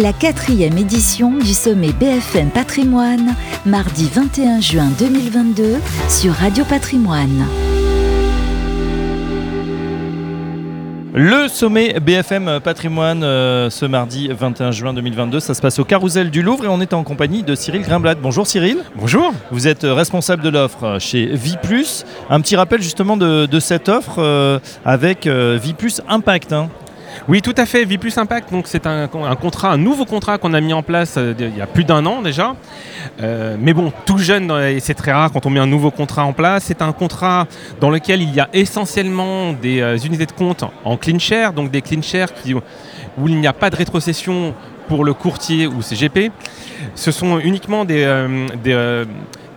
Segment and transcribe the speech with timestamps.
[0.00, 3.34] La quatrième édition du sommet BFM Patrimoine,
[3.66, 5.78] mardi 21 juin 2022
[6.08, 7.44] sur Radio Patrimoine.
[11.14, 16.30] Le sommet BFM Patrimoine euh, ce mardi 21 juin 2022, ça se passe au Carousel
[16.30, 18.14] du Louvre et on est en compagnie de Cyril Grimblat.
[18.14, 18.84] Bonjour Cyril.
[18.94, 19.32] Bonjour.
[19.50, 22.04] Vous êtes responsable de l'offre chez Viplus.
[22.30, 26.52] Un petit rappel justement de, cette offre euh, avec euh, Viplus Impact.
[26.52, 26.68] Hein.
[27.26, 27.84] Oui, tout à fait.
[27.84, 29.08] Vie Plus Impact, c'est un,
[29.76, 32.54] nouveau contrat qu'on a mis en place euh, il y a plus d'un an déjà.
[33.20, 36.24] Euh, mais bon, tout jeune, et c'est très rare quand on met un nouveau contrat
[36.24, 36.64] en place.
[36.64, 37.46] C'est un contrat
[37.80, 41.70] dans lequel il y a essentiellement des euh, unités de compte en clean share, donc
[41.70, 42.28] des clean share
[43.18, 44.54] où il n'y a pas de rétrocession
[44.86, 46.30] pour le courtier ou CGP.
[46.94, 48.06] Ce sont uniquement des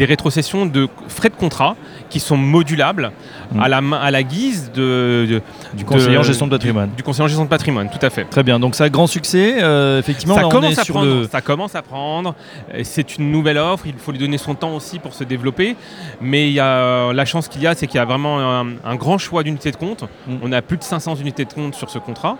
[0.00, 1.76] rétrocessions de frais de contrat
[2.12, 3.10] qui sont modulables
[3.52, 3.60] mm.
[3.60, 5.40] à, la, à la guise de,
[5.72, 6.90] du conseiller en gestion de patrimoine.
[6.94, 8.24] Du, conseiller en gestion de patrimoine, tout à fait.
[8.24, 9.56] Très bien, donc ça a grand succès.
[9.62, 12.34] Euh, effectivement, ça, commence à prendre, ça commence à prendre.
[12.82, 15.74] C'est une nouvelle offre, il faut lui donner son temps aussi pour se développer.
[16.20, 18.38] Mais il y a, la chance qu'il y a, c'est qu'il y a vraiment
[18.84, 20.04] un, grand choix d'unités de compte.
[20.26, 20.34] Mm.
[20.42, 22.36] On a plus de 500 unités de compte sur ce contrat,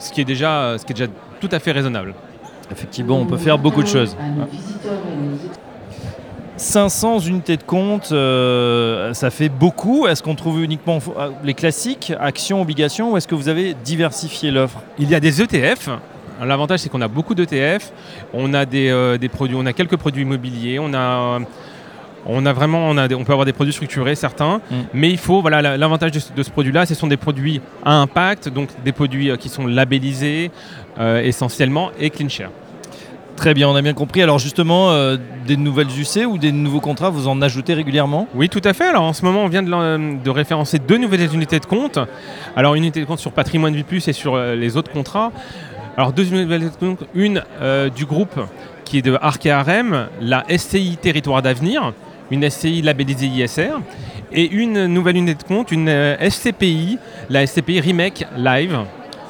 [0.00, 1.10] ce qui est déjà, ce qui est déjà
[1.40, 2.14] tout à fait raisonnable.
[2.72, 4.16] Effectivement, on peut faire beaucoup de choses.
[6.56, 10.06] 500 unités de compte, euh, ça fait beaucoup.
[10.06, 14.50] Est-ce qu'on trouve uniquement euh, les classiques, actions, obligations, ou est-ce que vous avez diversifié
[14.50, 14.80] l'offre?
[14.98, 15.90] Il y a des ETF.
[16.42, 17.92] L'avantage, c'est qu'on a beaucoup d'ETF.
[18.32, 20.78] On a des, euh, des, produits, on a quelques produits immobiliers.
[20.78, 21.40] On a
[22.26, 24.74] on a vraiment, on, a on peut avoir des produits structurés, certains, mm.
[24.94, 28.70] mais il faut, voilà, l'avantage de, ce produit-là, ce sont des produits à impact, donc
[28.82, 30.50] des produits qui sont labellisés
[30.98, 32.48] essentiellement et clean share.
[33.36, 34.22] Très bien, on a bien compris.
[34.22, 38.28] Alors justement, euh, des nouvelles UC ou des nouveaux contrats, vous en ajoutez régulièrement?
[38.34, 38.84] Oui, tout à fait.
[38.84, 41.98] Alors en ce moment, on vient de, référencer deux nouvelles unités de compte.
[42.56, 45.32] Alors une unité de compte sur Patrimoine Plus et sur euh, les autres contrats.
[45.96, 48.40] Alors deux unités de compte, une euh, du groupe
[48.84, 49.44] qui est de Arc
[50.20, 51.92] la SCI Territoire d'Avenir,
[52.30, 53.80] une SCI labellisée ISR,
[54.32, 56.98] et une nouvelle unité de compte, une SCPI,
[57.30, 58.78] la SCPI Remake Live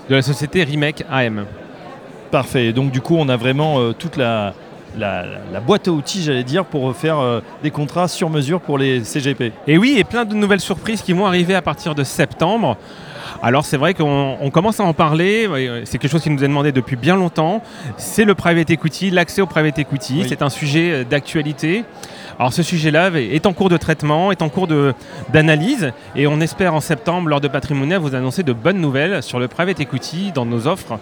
[0.08, 1.46] de la société Remake AM.
[2.34, 2.72] Parfait.
[2.72, 4.54] Donc du coup, on a vraiment euh, toute la,
[4.98, 9.04] la, boîte à outils, j'allais dire, pour faire euh, des contrats sur mesure pour les
[9.04, 9.52] CGP.
[9.68, 12.76] Et oui, et plein de nouvelles surprises qui vont arriver à partir de septembre.
[13.40, 15.48] Alors c'est vrai qu'on commence à en parler,
[15.84, 17.62] c'est quelque chose qui nous est demandé depuis bien longtemps,
[17.98, 21.84] c'est le private equity, l'accès au private equity, c'est un sujet euh, d'actualité.
[22.38, 24.68] Alors ce sujet-là est en cours de traitement, est en cours
[25.32, 29.38] d'analyse et on espère en septembre, lors de Patrimonia, vous annoncer de bonnes nouvelles sur
[29.38, 30.98] le private equity dans nos offres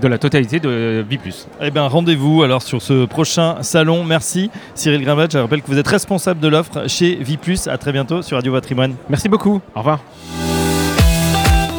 [0.00, 1.46] de la totalité de Viplus.
[1.60, 4.04] Eh bien, rendez-vous alors sur ce prochain salon.
[4.04, 5.28] Merci Cyril Grimbat.
[5.32, 7.66] Je rappelle que vous êtes responsable de l'offre chez Viplus.
[7.66, 8.94] À très bientôt sur Radio Patrimoine.
[9.08, 9.60] Merci beaucoup.
[9.74, 10.00] Au revoir.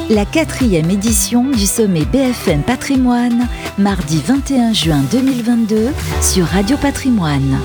[0.10, 3.48] La quatrième édition du sommet BFM Patrimoine,
[3.78, 5.88] mardi 21 juin 2022
[6.22, 7.58] sur Radio Patrimoine.